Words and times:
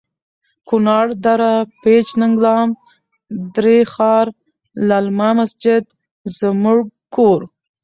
کنړ.دره 0.69 1.53
پیج.ننګلام.دری 1.81 3.79
ښار.للمه.مسجد 3.93 5.83
زموړږ 6.37 6.83
کور 7.15 7.41